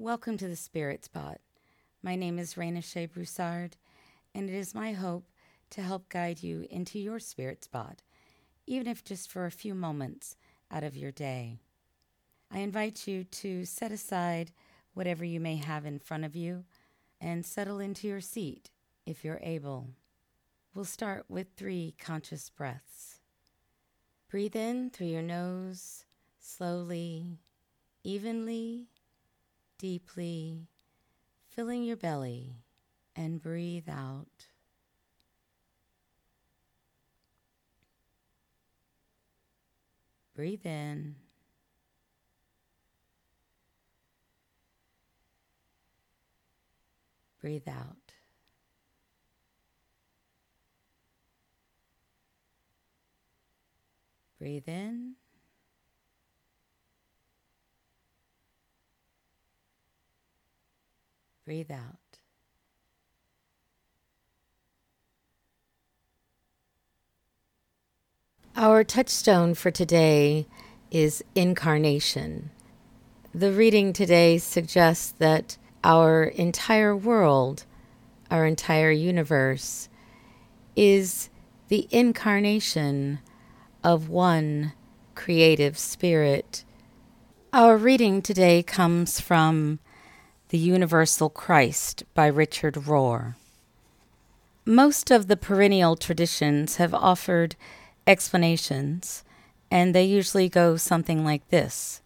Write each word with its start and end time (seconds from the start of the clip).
Welcome 0.00 0.36
to 0.36 0.46
the 0.46 0.54
Spirit 0.54 1.04
Spot. 1.04 1.40
My 2.04 2.14
name 2.14 2.38
is 2.38 2.54
Raina 2.54 2.84
Shea 2.84 3.06
Broussard, 3.06 3.76
and 4.32 4.48
it 4.48 4.54
is 4.54 4.72
my 4.72 4.92
hope 4.92 5.24
to 5.70 5.82
help 5.82 6.08
guide 6.08 6.40
you 6.40 6.68
into 6.70 7.00
your 7.00 7.18
spirit 7.18 7.64
spot, 7.64 8.02
even 8.64 8.86
if 8.86 9.02
just 9.02 9.28
for 9.28 9.44
a 9.44 9.50
few 9.50 9.74
moments 9.74 10.36
out 10.70 10.84
of 10.84 10.96
your 10.96 11.10
day. 11.10 11.58
I 12.48 12.60
invite 12.60 13.08
you 13.08 13.24
to 13.24 13.64
set 13.64 13.90
aside 13.90 14.52
whatever 14.94 15.24
you 15.24 15.40
may 15.40 15.56
have 15.56 15.84
in 15.84 15.98
front 15.98 16.24
of 16.24 16.36
you 16.36 16.64
and 17.20 17.44
settle 17.44 17.80
into 17.80 18.06
your 18.06 18.20
seat 18.20 18.70
if 19.04 19.24
you're 19.24 19.40
able. 19.42 19.88
We'll 20.76 20.84
start 20.84 21.24
with 21.28 21.48
three 21.56 21.96
conscious 21.98 22.50
breaths. 22.50 23.18
Breathe 24.30 24.54
in 24.54 24.90
through 24.90 25.08
your 25.08 25.22
nose, 25.22 26.04
slowly, 26.38 27.40
evenly, 28.04 28.86
deeply, 29.78 30.68
filling 31.54 31.84
your 31.84 31.96
belly, 31.96 32.56
and 33.14 33.40
breathe 33.40 33.88
out. 33.88 34.26
Breathe 40.34 40.66
in. 40.66 41.16
Breathe 47.40 47.68
out. 47.68 47.96
Breathe 54.38 54.68
in. 54.68 55.14
Breathe 61.48 61.70
out. 61.70 62.18
Our 68.54 68.84
touchstone 68.84 69.54
for 69.54 69.70
today 69.70 70.46
is 70.90 71.24
incarnation. 71.34 72.50
The 73.34 73.50
reading 73.50 73.94
today 73.94 74.36
suggests 74.36 75.10
that 75.12 75.56
our 75.82 76.24
entire 76.24 76.94
world, 76.94 77.64
our 78.30 78.44
entire 78.44 78.90
universe, 78.90 79.88
is 80.76 81.30
the 81.68 81.88
incarnation 81.90 83.20
of 83.82 84.10
one 84.10 84.74
creative 85.14 85.78
spirit. 85.78 86.66
Our 87.54 87.78
reading 87.78 88.20
today 88.20 88.62
comes 88.62 89.18
from 89.18 89.78
The 90.50 90.56
Universal 90.56 91.28
Christ 91.30 92.04
by 92.14 92.26
Richard 92.26 92.72
Rohr. 92.72 93.34
Most 94.64 95.10
of 95.10 95.26
the 95.26 95.36
perennial 95.36 95.94
traditions 95.94 96.76
have 96.76 96.94
offered 96.94 97.54
explanations, 98.06 99.24
and 99.70 99.94
they 99.94 100.04
usually 100.04 100.48
go 100.48 100.78
something 100.78 101.22
like 101.22 101.46
this 101.50 102.00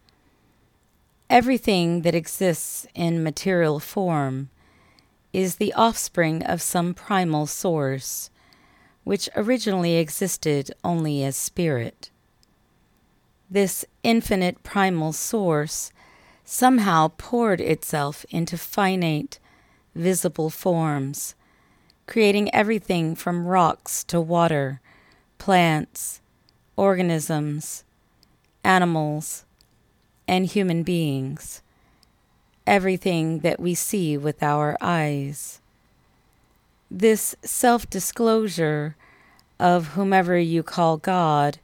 Everything 1.29 2.01
that 2.01 2.13
exists 2.13 2.85
in 2.93 3.23
material 3.23 3.79
form 3.79 4.49
is 5.31 5.55
the 5.55 5.71
offspring 5.71 6.43
of 6.43 6.61
some 6.61 6.93
primal 6.93 7.47
source, 7.47 8.29
which 9.05 9.29
originally 9.37 9.95
existed 9.95 10.69
only 10.83 11.23
as 11.23 11.37
spirit. 11.37 12.09
This 13.49 13.85
infinite 14.03 14.63
primal 14.63 15.13
source 15.13 15.93
somehow 16.45 17.09
poured 17.17 17.61
itself 17.61 18.25
into 18.29 18.57
finite, 18.57 19.39
visible 19.95 20.49
forms, 20.49 21.35
creating 22.07 22.53
everything 22.53 23.15
from 23.15 23.47
rocks 23.47 24.03
to 24.03 24.19
water 24.19 24.79
plants, 25.37 26.21
organisms, 26.75 27.83
animals, 28.63 29.43
and 30.27 30.45
human 30.45 30.83
beings, 30.83 31.61
everything 32.65 33.39
that 33.39 33.59
we 33.59 33.75
see 33.75 34.17
with 34.17 34.41
our 34.41 34.77
eyes. 34.79 35.59
This 36.89 37.35
self 37.43 37.89
disclosure 37.89 38.95
of 39.59 39.89
whomever 39.89 40.37
you 40.37 40.63
call 40.63 40.97
God 40.97 41.59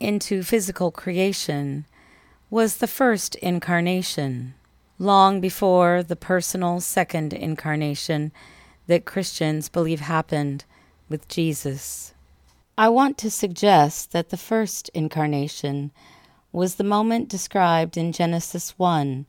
into 0.00 0.42
physical 0.42 0.90
creation 0.90 1.84
was 2.52 2.76
the 2.76 2.86
first 2.86 3.34
incarnation, 3.36 4.52
long 4.98 5.40
before 5.40 6.02
the 6.02 6.14
personal 6.14 6.78
second 6.80 7.32
incarnation 7.32 8.30
that 8.86 9.06
Christians 9.06 9.70
believe 9.70 10.00
happened 10.00 10.62
with 11.08 11.26
Jesus. 11.28 12.12
I 12.76 12.90
want 12.90 13.16
to 13.16 13.30
suggest 13.30 14.12
that 14.12 14.28
the 14.28 14.36
first 14.36 14.90
incarnation 14.90 15.92
was 16.52 16.74
the 16.74 16.84
moment 16.84 17.30
described 17.30 17.96
in 17.96 18.12
Genesis 18.12 18.78
1 18.78 19.24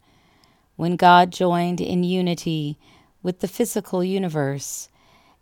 when 0.76 0.98
God 0.98 1.32
joined 1.32 1.80
in 1.80 2.04
unity 2.04 2.78
with 3.22 3.40
the 3.40 3.48
physical 3.48 4.04
universe 4.04 4.90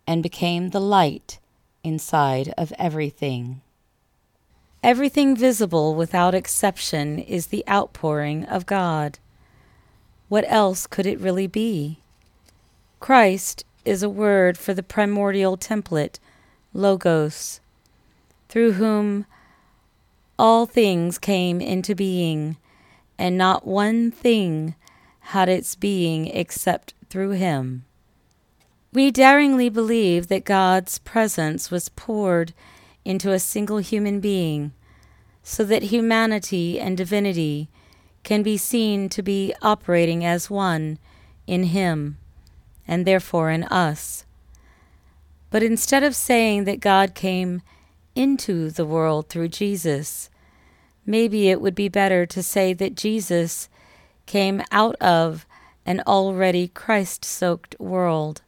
and 0.06 0.22
became 0.22 0.70
the 0.70 0.80
light 0.80 1.40
inside 1.82 2.54
of 2.56 2.72
everything. 2.78 3.60
Everything 4.82 5.36
visible 5.36 5.94
without 5.94 6.34
exception 6.34 7.20
is 7.20 7.46
the 7.46 7.64
outpouring 7.68 8.44
of 8.46 8.66
God. 8.66 9.20
What 10.28 10.44
else 10.48 10.88
could 10.88 11.06
it 11.06 11.20
really 11.20 11.46
be? 11.46 12.00
Christ 12.98 13.64
is 13.84 14.02
a 14.02 14.08
word 14.08 14.58
for 14.58 14.74
the 14.74 14.82
primordial 14.82 15.56
template, 15.56 16.18
Logos, 16.74 17.60
through 18.48 18.72
whom 18.72 19.24
all 20.36 20.66
things 20.66 21.18
came 21.18 21.60
into 21.60 21.94
being, 21.94 22.56
and 23.18 23.38
not 23.38 23.66
one 23.66 24.10
thing 24.10 24.74
had 25.26 25.48
its 25.48 25.76
being 25.76 26.26
except 26.26 26.94
through 27.08 27.30
him. 27.30 27.84
We 28.92 29.12
daringly 29.12 29.68
believe 29.68 30.26
that 30.26 30.44
God's 30.44 30.98
presence 30.98 31.70
was 31.70 31.88
poured 31.88 32.52
into 33.04 33.32
a 33.32 33.38
single 33.38 33.78
human 33.78 34.20
being, 34.20 34.72
so 35.42 35.64
that 35.64 35.84
humanity 35.84 36.78
and 36.78 36.96
divinity 36.96 37.68
can 38.22 38.42
be 38.42 38.56
seen 38.56 39.08
to 39.08 39.22
be 39.22 39.52
operating 39.62 40.24
as 40.24 40.48
one 40.48 40.98
in 41.46 41.64
Him, 41.64 42.18
and 42.86 43.06
therefore 43.06 43.50
in 43.50 43.64
us. 43.64 44.24
But 45.50 45.62
instead 45.62 46.02
of 46.02 46.14
saying 46.14 46.64
that 46.64 46.80
God 46.80 47.14
came 47.14 47.62
into 48.14 48.70
the 48.70 48.84
world 48.84 49.28
through 49.28 49.48
Jesus. 49.48 50.28
Maybe 51.06 51.48
it 51.48 51.60
would 51.60 51.74
be 51.74 51.88
better 51.88 52.26
to 52.26 52.42
say 52.42 52.72
that 52.74 52.94
Jesus 52.94 53.68
came 54.26 54.62
out 54.70 54.96
of 54.96 55.46
an 55.84 56.02
already 56.06 56.68
Christ 56.68 57.24
soaked 57.24 57.74
world. 57.78 58.42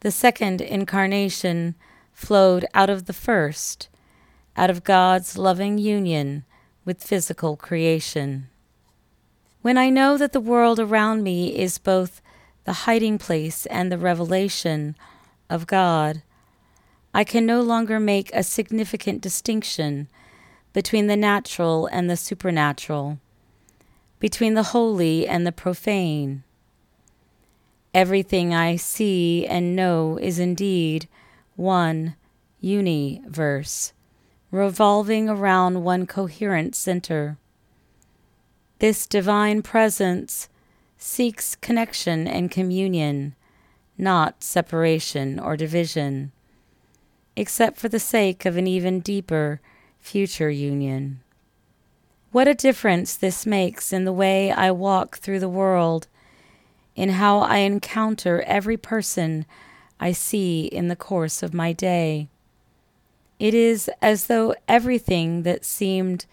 The 0.00 0.10
second 0.10 0.60
incarnation 0.60 1.74
flowed 2.14 2.64
out 2.72 2.88
of 2.88 3.04
the 3.04 3.12
first, 3.12 3.88
out 4.56 4.70
of 4.70 4.84
God's 4.84 5.36
loving 5.36 5.76
union 5.76 6.44
with 6.84 7.02
physical 7.02 7.56
creation. 7.56 8.48
When 9.60 9.76
I 9.76 9.90
know 9.90 10.16
that 10.16 10.32
the 10.32 10.40
world 10.40 10.78
around 10.78 11.22
me 11.22 11.58
is 11.58 11.78
both 11.78 12.22
the 12.64 12.84
hiding 12.84 13.18
place 13.18 13.66
and 13.66 13.90
the 13.90 13.98
revelation 13.98 14.96
of 15.50 15.66
God, 15.66 16.22
I 17.12 17.24
can 17.24 17.44
no 17.46 17.60
longer 17.60 18.00
make 18.00 18.30
a 18.32 18.42
significant 18.42 19.20
distinction 19.20 20.08
between 20.72 21.06
the 21.06 21.16
natural 21.16 21.86
and 21.86 22.10
the 22.10 22.16
supernatural, 22.16 23.18
between 24.18 24.54
the 24.54 24.64
holy 24.74 25.26
and 25.26 25.46
the 25.46 25.52
profane. 25.52 26.42
Everything 27.92 28.52
I 28.52 28.76
see 28.76 29.46
and 29.46 29.76
know 29.76 30.18
is 30.20 30.38
indeed 30.38 31.08
one 31.56 32.16
universe, 32.60 33.92
revolving 34.50 35.28
around 35.28 35.84
one 35.84 36.06
coherent 36.06 36.74
center. 36.74 37.36
This 38.78 39.06
divine 39.06 39.62
presence 39.62 40.48
seeks 40.98 41.54
connection 41.56 42.26
and 42.26 42.50
communion, 42.50 43.34
not 43.98 44.42
separation 44.42 45.38
or 45.38 45.56
division 45.56 46.32
except 47.36 47.78
for 47.78 47.88
the 47.88 47.98
sake 47.98 48.44
of 48.44 48.56
an 48.56 48.66
even 48.66 49.00
deeper 49.00 49.60
future 49.98 50.50
union. 50.50 51.20
What 52.30 52.48
a 52.48 52.54
difference 52.54 53.16
this 53.16 53.46
makes 53.46 53.92
in 53.92 54.04
the 54.04 54.12
way 54.12 54.50
I 54.50 54.70
walk 54.70 55.18
through 55.18 55.40
the 55.40 55.48
world, 55.48 56.08
in 56.94 57.10
how 57.10 57.38
I 57.40 57.58
encounter 57.58 58.42
every 58.42 58.76
person 58.76 59.46
I 60.04 60.12
see 60.12 60.66
in 60.66 60.88
the 60.88 60.96
course 60.96 61.42
of 61.42 61.54
my 61.54 61.72
day. 61.72 62.28
It 63.38 63.54
is 63.54 63.88
as 64.02 64.26
though 64.26 64.54
everything 64.68 65.44
that 65.44 65.64
seemed 65.64 66.26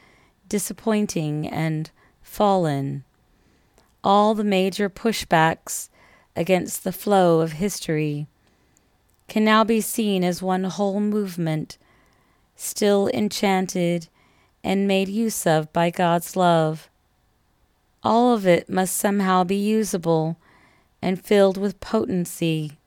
disappointing 0.50 1.48
and 1.48 1.90
fallen, 2.22 3.06
all 4.04 4.36
the 4.36 4.44
major 4.44 4.90
pushbacks 4.90 5.88
against 6.36 6.84
the 6.84 6.92
flow 6.92 7.40
of 7.40 7.54
history 7.54 8.28
can 9.30 9.46
now 9.46 9.64
be 9.64 9.80
seen 9.80 10.26
as 10.26 10.42
one 10.42 10.66
whole 10.66 11.00
movement, 11.00 11.78
still 12.58 13.10
enchanted 13.14 14.10
and 14.66 14.86
made 14.86 15.08
use 15.08 15.48
of 15.48 15.72
by 15.72 15.90
God's 15.90 16.36
love. 16.36 16.90
All 18.04 18.34
of 18.34 18.46
it 18.46 18.70
must 18.70 18.98
somehow 18.98 19.46
be 19.46 19.56
usable 19.56 20.38
and 21.02 21.24
filled 21.24 21.56
with 21.56 21.80
potency. 21.80 22.78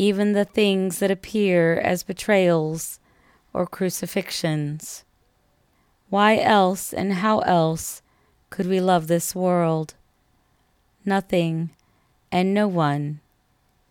Even 0.00 0.32
the 0.32 0.46
things 0.46 0.98
that 1.00 1.10
appear 1.10 1.78
as 1.78 2.04
betrayals 2.04 3.00
or 3.52 3.66
crucifixions. 3.66 5.04
Why 6.08 6.38
else 6.38 6.94
and 6.94 7.12
how 7.12 7.40
else 7.40 8.00
could 8.48 8.66
we 8.66 8.80
love 8.80 9.08
this 9.08 9.34
world? 9.34 9.92
Nothing 11.04 11.68
and 12.32 12.54
no 12.54 12.66
one 12.66 13.20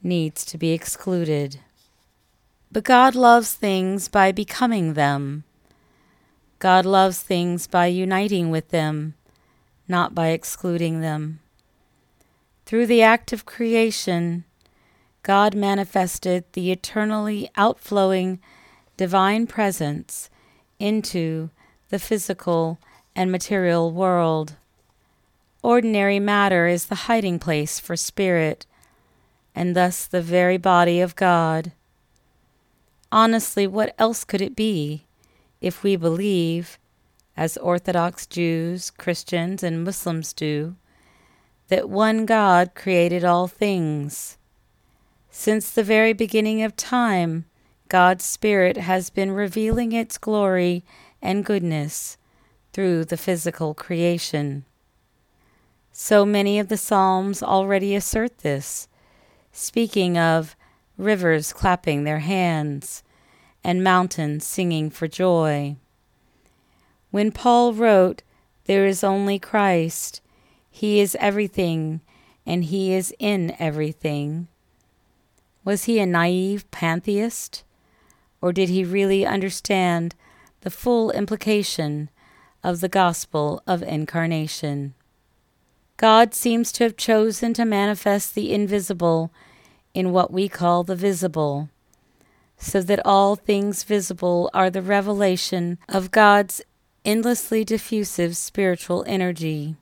needs 0.01 0.43
to 0.45 0.57
be 0.57 0.71
excluded. 0.71 1.59
But 2.71 2.85
God 2.85 3.13
loves 3.13 3.53
things 3.53 4.07
by 4.07 4.31
becoming 4.31 4.95
them. 4.95 5.43
God 6.57 6.87
loves 6.87 7.21
things 7.21 7.67
by 7.67 7.85
uniting 7.85 8.49
with 8.49 8.69
them, 8.69 9.13
not 9.87 10.15
by 10.15 10.29
excluding 10.29 11.01
them. 11.01 11.39
Through 12.65 12.87
the 12.87 13.03
act 13.03 13.31
of 13.31 13.45
creation, 13.45 14.45
God 15.23 15.53
manifested 15.55 16.45
the 16.53 16.71
eternally 16.71 17.49
outflowing 17.55 18.39
divine 18.97 19.47
presence 19.47 20.29
into 20.79 21.49
the 21.89 21.99
physical 21.99 22.79
and 23.15 23.31
material 23.31 23.91
world. 23.91 24.55
Ordinary 25.61 26.19
matter 26.19 26.67
is 26.67 26.85
the 26.85 26.95
hiding 27.09 27.37
place 27.37 27.79
for 27.79 27.97
spirit 27.97 28.65
and 29.53 29.75
thus 29.75 30.05
the 30.05 30.21
very 30.21 30.57
body 30.57 31.01
of 31.01 31.15
God. 31.15 31.73
Honestly, 33.11 33.67
what 33.67 33.93
else 33.97 34.23
could 34.23 34.41
it 34.41 34.55
be 34.55 35.05
if 35.59 35.83
we 35.83 35.95
believe, 35.95 36.77
as 37.35 37.57
Orthodox 37.57 38.25
Jews, 38.25 38.89
Christians, 38.91 39.63
and 39.63 39.83
Muslims 39.83 40.31
do, 40.31 40.75
that 41.67 41.89
one 41.89 42.25
God 42.25 42.71
created 42.73 43.25
all 43.25 43.47
things? 43.47 44.37
Since 45.31 45.69
the 45.69 45.83
very 45.83 46.13
beginning 46.13 46.63
of 46.63 46.75
time, 46.75 47.45
God's 47.87 48.25
Spirit 48.25 48.77
has 48.77 49.09
been 49.09 49.31
revealing 49.31 49.91
its 49.91 50.17
glory 50.17 50.83
and 51.21 51.45
goodness 51.45 52.17
through 52.73 53.05
the 53.05 53.17
physical 53.17 53.73
creation. 53.73 54.65
So 55.91 56.25
many 56.25 56.59
of 56.59 56.69
the 56.69 56.77
Psalms 56.77 57.43
already 57.43 57.95
assert 57.95 58.39
this 58.39 58.87
speaking 59.51 60.17
of 60.17 60.55
rivers 60.97 61.51
clapping 61.53 62.03
their 62.03 62.19
hands 62.19 63.03
and 63.63 63.83
mountains 63.83 64.45
singing 64.45 64.89
for 64.89 65.07
joy. 65.07 65.75
When 67.11 67.31
Paul 67.31 67.73
wrote, 67.73 68.21
There 68.65 68.85
is 68.85 69.03
only 69.03 69.39
Christ, 69.39 70.21
He 70.69 70.99
is 70.99 71.17
everything, 71.19 72.01
and 72.45 72.65
He 72.65 72.93
is 72.93 73.13
in 73.19 73.55
everything, 73.59 74.47
was 75.69 75.83
he 75.83 75.99
a 75.99 76.05
naive 76.07 76.65
pantheist, 76.71 77.63
or 78.41 78.51
did 78.51 78.69
he 78.69 78.83
really 78.83 79.23
understand 79.23 80.15
the 80.61 80.71
full 80.71 81.11
implication 81.11 82.09
of 82.63 82.81
the 82.81 82.89
gospel 82.89 83.61
of 83.67 83.83
incarnation? 83.83 84.95
God 85.95 86.33
seems 86.33 86.71
to 86.71 86.85
have 86.85 86.97
chosen 86.97 87.53
to 87.53 87.65
manifest 87.65 88.33
the 88.33 88.51
invisible 88.51 89.31
in 89.93 90.11
what 90.11 90.33
we 90.33 90.49
call 90.49 90.83
the 90.83 90.95
visible, 90.95 91.69
so 92.57 92.81
that 92.81 93.05
all 93.05 93.35
things 93.35 93.83
visible 93.83 94.49
are 94.55 94.71
the 94.71 94.81
revelation 94.81 95.77
of 95.87 96.09
God's 96.09 96.63
endlessly 97.05 97.63
diffusive 97.63 98.35
spiritual 98.35 99.05
energy. 99.05 99.75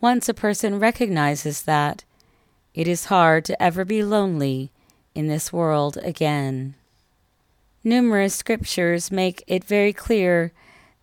Once 0.00 0.30
a 0.30 0.32
person 0.32 0.78
recognizes 0.78 1.64
that, 1.64 2.04
it 2.72 2.88
is 2.88 3.12
hard 3.12 3.44
to 3.44 3.62
ever 3.62 3.84
be 3.84 4.02
lonely 4.02 4.72
in 5.18 5.28
this 5.28 5.52
world 5.52 5.98
again. 6.02 6.74
Numerous 7.82 8.34
scriptures 8.34 9.10
make 9.10 9.42
it 9.46 9.64
very 9.64 9.92
clear 9.92 10.52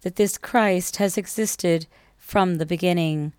that 0.01 0.15
this 0.15 0.37
Christ 0.37 0.97
has 0.97 1.17
existed 1.17 1.87
from 2.17 2.55
the 2.55 2.65
beginning 2.65 3.33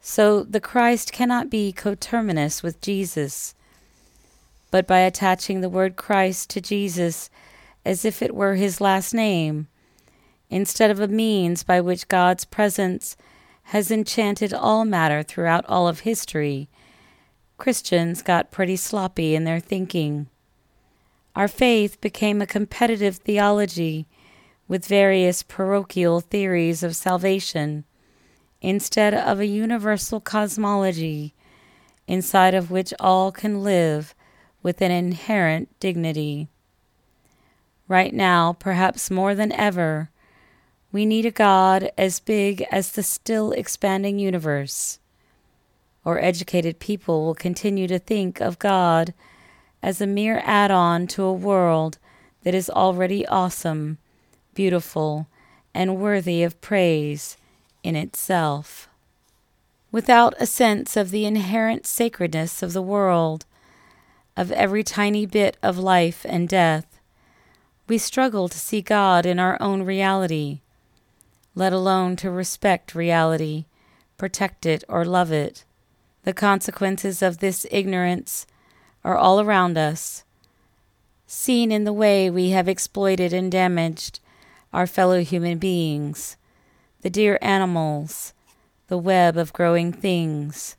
so 0.00 0.42
the 0.42 0.60
Christ 0.60 1.12
cannot 1.12 1.50
be 1.50 1.72
coterminous 1.72 2.62
with 2.62 2.80
Jesus, 2.80 3.54
but 4.70 4.86
by 4.86 5.00
attaching 5.00 5.60
the 5.60 5.68
word 5.68 5.96
Christ 5.96 6.50
to 6.50 6.60
Jesus 6.60 7.30
as 7.84 8.04
if 8.04 8.22
it 8.22 8.34
were 8.34 8.54
his 8.54 8.80
last 8.80 9.12
name, 9.12 9.66
instead 10.50 10.90
of 10.90 11.00
a 11.00 11.08
means 11.08 11.62
by 11.62 11.80
which 11.80 12.08
God's 12.08 12.44
presence 12.44 13.16
has 13.64 13.90
enchanted 13.90 14.54
all 14.54 14.84
matter 14.84 15.22
throughout 15.22 15.66
all 15.66 15.88
of 15.88 16.00
history, 16.00 16.68
Christians 17.58 18.22
got 18.22 18.52
pretty 18.52 18.76
sloppy 18.76 19.34
in 19.34 19.44
their 19.44 19.60
thinking. 19.60 20.28
Our 21.34 21.48
faith 21.48 22.00
became 22.00 22.40
a 22.40 22.46
competitive 22.46 23.16
theology 23.16 24.06
with 24.68 24.86
various 24.86 25.42
parochial 25.42 26.20
theories 26.20 26.82
of 26.82 26.96
salvation 26.96 27.84
instead 28.60 29.12
of 29.12 29.40
a 29.40 29.46
universal 29.46 30.20
cosmology 30.20 31.34
inside 32.06 32.54
of 32.54 32.70
which 32.70 32.94
all 33.00 33.30
can 33.32 33.62
live 33.62 34.14
with 34.62 34.80
an 34.80 34.90
inherent 34.90 35.68
dignity. 35.80 36.48
Right 37.88 38.14
now, 38.14 38.52
perhaps 38.52 39.10
more 39.10 39.34
than 39.34 39.52
ever, 39.52 40.10
we 40.92 41.06
need 41.06 41.26
a 41.26 41.30
God 41.30 41.90
as 41.98 42.20
big 42.20 42.64
as 42.70 42.92
the 42.92 43.02
still 43.02 43.52
expanding 43.52 44.18
universe. 44.18 44.98
Or 46.08 46.18
educated 46.24 46.78
people 46.78 47.26
will 47.26 47.34
continue 47.34 47.86
to 47.86 47.98
think 47.98 48.40
of 48.40 48.58
God 48.58 49.12
as 49.82 50.00
a 50.00 50.06
mere 50.06 50.40
add 50.42 50.70
on 50.70 51.06
to 51.08 51.22
a 51.22 51.34
world 51.34 51.98
that 52.44 52.54
is 52.54 52.70
already 52.70 53.26
awesome, 53.26 53.98
beautiful, 54.54 55.26
and 55.74 56.00
worthy 56.00 56.42
of 56.42 56.62
praise 56.62 57.36
in 57.82 57.94
itself. 57.94 58.88
Without 59.92 60.32
a 60.40 60.46
sense 60.46 60.96
of 60.96 61.10
the 61.10 61.26
inherent 61.26 61.84
sacredness 61.84 62.62
of 62.62 62.72
the 62.72 62.80
world, 62.80 63.44
of 64.34 64.50
every 64.52 64.82
tiny 64.82 65.26
bit 65.26 65.58
of 65.62 65.76
life 65.76 66.24
and 66.26 66.48
death, 66.48 66.98
we 67.86 67.98
struggle 67.98 68.48
to 68.48 68.58
see 68.58 68.80
God 68.80 69.26
in 69.26 69.38
our 69.38 69.60
own 69.60 69.82
reality, 69.82 70.60
let 71.54 71.74
alone 71.74 72.16
to 72.16 72.30
respect 72.30 72.94
reality, 72.94 73.66
protect 74.16 74.64
it, 74.64 74.84
or 74.88 75.04
love 75.04 75.30
it. 75.30 75.66
The 76.28 76.34
consequences 76.34 77.22
of 77.22 77.38
this 77.38 77.64
ignorance 77.70 78.46
are 79.02 79.16
all 79.16 79.40
around 79.40 79.78
us, 79.78 80.24
seen 81.26 81.72
in 81.72 81.84
the 81.84 81.92
way 81.94 82.28
we 82.28 82.50
have 82.50 82.68
exploited 82.68 83.32
and 83.32 83.50
damaged 83.50 84.20
our 84.70 84.86
fellow 84.86 85.22
human 85.22 85.56
beings 85.56 86.36
the 87.00 87.08
dear 87.08 87.38
animals, 87.40 88.34
the 88.88 88.98
web 88.98 89.38
of 89.38 89.54
growing 89.54 89.90
things, 89.90 90.76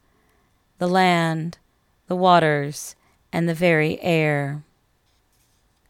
the 0.77 0.87
land, 0.87 1.57
the 2.05 2.15
waters, 2.15 2.95
and 3.33 3.49
the 3.49 3.55
very 3.55 3.99
air. 4.03 4.61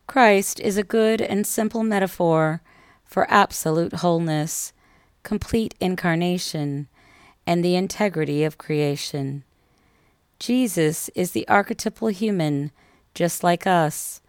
Christ 0.08 0.62
is 0.62 0.78
a 0.78 0.86
good 0.86 1.22
and 1.22 1.46
simple 1.46 1.84
metaphor 1.84 2.62
for 3.04 3.30
absolute 3.30 3.96
wholeness, 3.96 4.72
complete 5.24 5.76
incarnation, 5.82 6.88
and 7.46 7.62
the 7.62 7.76
integrity 7.76 8.46
of 8.46 8.58
creation. 8.58 9.44
Jesus 10.40 11.10
is 11.10 11.32
the 11.32 11.48
archetypal 11.50 12.08
human, 12.08 12.72
just 13.14 13.44
like 13.44 13.68
us, 13.68 14.22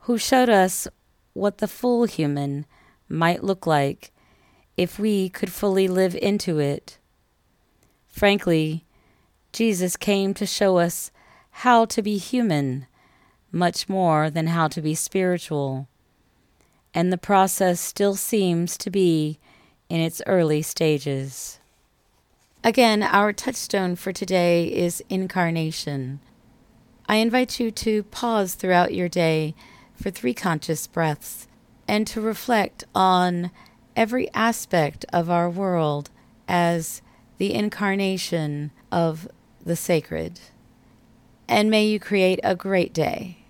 who 0.00 0.16
showed 0.16 0.48
us 0.48 0.86
what 1.32 1.58
the 1.58 1.68
full 1.68 2.04
human 2.04 2.66
might 3.08 3.42
look 3.42 3.66
like 3.66 4.12
if 4.76 4.98
we 4.98 5.28
could 5.28 5.52
fully 5.52 5.88
live 5.88 6.14
into 6.16 6.58
it. 6.60 6.98
Frankly, 8.06 8.84
Jesus 9.52 9.96
came 9.96 10.34
to 10.34 10.46
show 10.46 10.78
us 10.78 11.10
how 11.50 11.84
to 11.86 12.02
be 12.02 12.16
human 12.16 12.86
much 13.50 13.88
more 13.88 14.30
than 14.30 14.48
how 14.48 14.68
to 14.68 14.80
be 14.80 14.94
spiritual, 14.94 15.88
and 16.92 17.12
the 17.12 17.18
process 17.18 17.80
still 17.80 18.14
seems 18.14 18.76
to 18.78 18.90
be 18.90 19.38
in 19.88 20.00
its 20.00 20.22
early 20.26 20.62
stages. 20.62 21.58
Again, 22.66 23.02
our 23.02 23.34
touchstone 23.34 23.94
for 23.94 24.10
today 24.10 24.64
is 24.64 25.04
incarnation. 25.10 26.20
I 27.06 27.16
invite 27.16 27.60
you 27.60 27.70
to 27.70 28.04
pause 28.04 28.54
throughout 28.54 28.94
your 28.94 29.10
day 29.10 29.54
for 29.92 30.10
three 30.10 30.32
conscious 30.32 30.86
breaths 30.86 31.46
and 31.86 32.06
to 32.06 32.22
reflect 32.22 32.84
on 32.94 33.50
every 33.94 34.32
aspect 34.32 35.04
of 35.12 35.28
our 35.28 35.50
world 35.50 36.08
as 36.48 37.02
the 37.36 37.52
incarnation 37.52 38.70
of 38.90 39.28
the 39.62 39.76
sacred. 39.76 40.40
And 41.46 41.70
may 41.70 41.86
you 41.86 42.00
create 42.00 42.40
a 42.42 42.56
great 42.56 42.94
day. 42.94 43.43